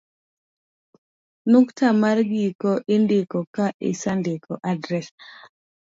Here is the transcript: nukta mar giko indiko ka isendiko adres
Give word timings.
nukta 1.51 1.85
mar 2.01 2.17
giko 2.31 2.71
indiko 2.95 3.37
ka 3.53 3.65
isendiko 3.91 4.51
adres 4.71 5.07